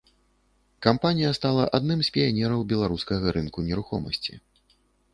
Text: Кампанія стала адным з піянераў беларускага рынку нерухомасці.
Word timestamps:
Кампанія 0.85 1.29
стала 1.39 1.67
адным 1.79 2.03
з 2.09 2.13
піянераў 2.17 2.67
беларускага 2.75 3.25
рынку 3.39 3.59
нерухомасці. 3.71 4.33